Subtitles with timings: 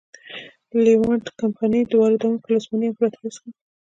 [0.83, 3.49] لېوانټ کمپنۍ واردوونکو له عثماني امپراتورۍ څخه.